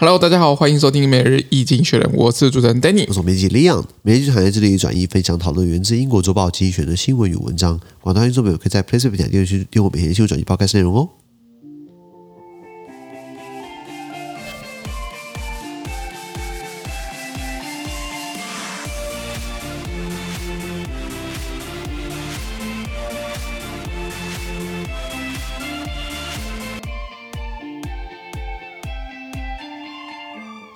[0.00, 11.06] Hello，大家好，欢迎收听每日易经济学人，我是主持人 Danny，我是编辑 Leon，每日一经济学人这里转译分享讨论源自英国周报精选的新闻与文章，广大听众朋友可以在 PressPlay 点点去订阅我每天新闻转译报开始内容哦。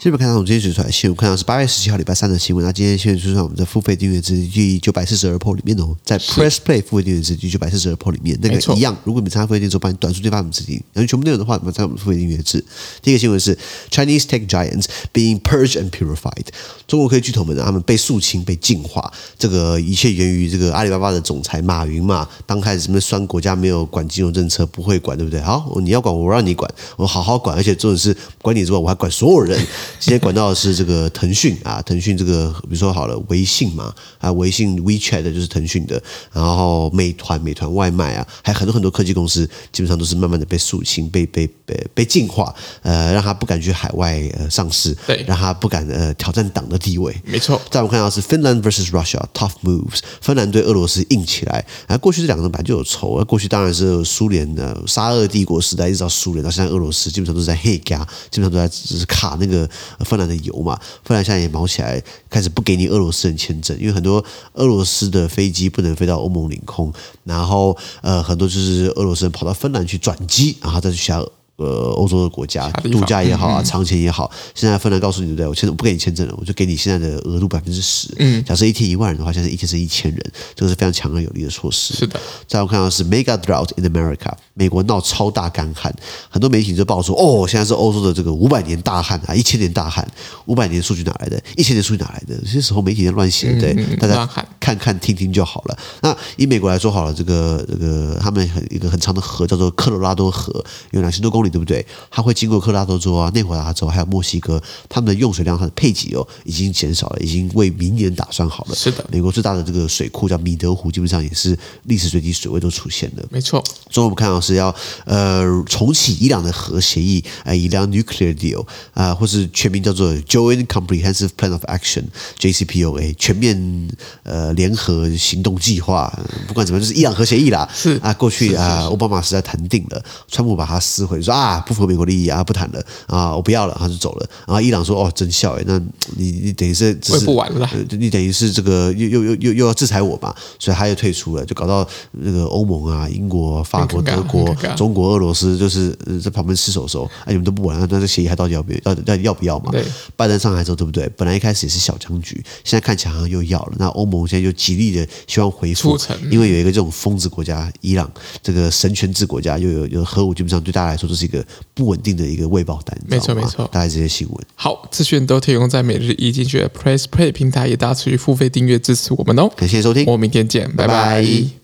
[0.05, 2.63] 这边看到我们今天选出来的新闻，看到是八月十七号礼拜三的新闻。
[2.63, 8.95] 那今天先选出来我们的付费订阅制第九百四十二 PO 里面哦，在 Press Play 付费订阅制第九百四十二 PO 里面，那个一样。
[9.05, 12.63] 如果你参加付费订阅制，把你短数据发给我们自己，然后全部内容的话，我们在我们付费订阅制。
[13.01, 13.59] 第一个新闻是
[13.91, 16.49] Chinese tech giants being purged and purified，
[16.87, 19.11] 中国科技巨头们呢，他们被肃清、被净化。
[19.39, 25.41] 这个一切源于这个阿里巴巴的总裁马云嘛，刚开始什么酸国家没有管金融政策，不会管，对不对？
[25.41, 29.59] 好，你要管我，我让你管，我好好管，而且重点是管你之外，我还管所有人。
[29.99, 30.75] 今天管到的是。
[30.75, 47.61] 这个腾讯啊，腾讯这个，比如说好了，微信嘛，啊，微信 WeChat 的就是腾讯的，然后美团，美团外卖啊，还有很多很多科技公司，基本上都是慢慢的被肃清、被被被被净化，呃，让他不敢去海外呃上市，对，让他不敢呃挑战党的地位，没错。
[47.71, 59.69] 再我们看到是 Finland versus Russia，tough moves，芬兰对俄罗斯硬起来，啊，过去这两个人本来就有仇，啊，过去当然是苏联的沙俄帝国时代一直到苏联到现在俄罗斯，基本上都是在黑加，基本上都在只是卡那个
[60.01, 60.63] 芬兰的油。
[60.65, 66.93] 嘛，芬兰现在也毛起来，开始不给你俄罗斯人签证，因为很多俄罗斯的飞机不能飞到欧盟领空，
[67.25, 71.23] 然后呃，很多就是俄罗斯人跑到芬兰去转机，然后再去下。
[71.57, 75.47] 呃，欧洲的国家度假也好啊，长钱也好，现在芬兰告诉你对不对？
[75.47, 78.09] 我签我不给你签证了，我就给你现在的额度百分之十。
[78.19, 81.95] 嗯，假设一天一万人的话，现在一天是一千人，这个是非常强而有力的措施。
[81.95, 82.21] 是的。
[82.49, 85.95] 再我看到是 Mega Drought in America，美国闹超大干旱，
[86.29, 90.07] 很多媒体就报说，哦，现在是欧洲的这个五百年大旱啊，一千年大旱，
[90.47, 91.41] 五百年数据哪来的？
[91.57, 92.35] 一千年数据哪来的？
[92.43, 94.29] 有些时候媒体在乱写，对，大家
[94.65, 95.79] 看看听听就好了。
[96.03, 100.53] 那以美国来说好了，这个这个他们很一个很长的河叫做科罗拉多河，
[100.91, 101.55] 有两千多公里。
[101.55, 101.87] 对不对？
[102.11, 108.75] 它会经过科罗拉多州啊、内华达州，还有墨西哥，他们的用水量、它的配给哦，已经减少了，已经为明年打算好了。
[108.75, 113.25] 是的，美国最大的这个水库叫米德湖，基本上也是历史最低水位都出现了。
[113.31, 113.63] 没错。
[113.89, 114.75] 所以我们看到是要
[115.05, 118.63] 呃重启伊朗的核协议，呃，伊朗 nuclear deal
[118.95, 123.89] 啊、呃，或是全名叫做 Joint Comprehensive Plan of Action（JCPOA） 全面
[124.25, 126.13] 呃联合行动计划。
[126.49, 127.69] 不管怎么样，就是伊朗核协议啦。
[127.75, 134.27] 是啊，过去啊，奥巴马时代谈定了，川普把它撕毁，说啊不符合美国利益啊，不谈了啊，我不要了，他就走了。
[134.47, 135.79] 然后伊朗说哦，真笑诶，那
[136.17, 145.91] 你你等于是这是不完了，你等于是这个又又又又又要制裁我嘛，所以他又退出了，就搞到那个欧盟啊、英国、法国、德国、中国、俄罗斯就是
[146.23, 148.79] 在旁边吃手手，哎，你们都不玩，那这协议还到底要不要？
[148.85, 149.71] 到底要不要嘛？
[149.71, 149.85] 对，
[150.17, 151.09] 拜登上台之后对不对？
[151.17, 153.73] 本来一开始也是小僵局，现在看起来好像又要了。
[153.79, 155.99] 那欧盟现在就极力的希望回复，
[156.31, 158.11] 因为有一个这种疯子国家伊朗，
[158.43, 161.45] 这个神权制国家又有有核武，基本上对大家来说都是一个
[161.75, 164.47] 不稳定的一个未爆弹，没错没错，大概这些新闻。
[164.55, 169.51] 好，资讯都提供在每日一经济学人 Press Play 平台，也大家持续付费订阅支持我们哦。
[169.57, 170.95] 感谢收听，我们明天见，拜拜。
[170.95, 171.64] 拜拜。